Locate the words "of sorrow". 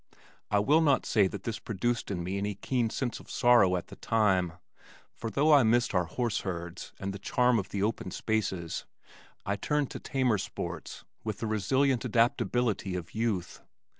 3.19-3.75